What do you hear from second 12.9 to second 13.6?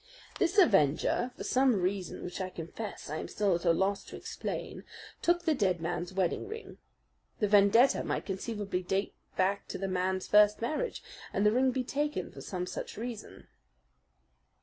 reason.